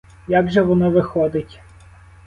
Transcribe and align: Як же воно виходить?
Як 0.27 0.51
же 0.51 0.61
воно 0.61 0.91
виходить? 0.91 1.59